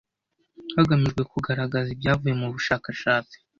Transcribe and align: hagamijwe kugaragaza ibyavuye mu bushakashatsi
hagamijwe 0.75 1.21
kugaragaza 1.31 1.89
ibyavuye 1.95 2.33
mu 2.41 2.47
bushakashatsi 2.53 3.35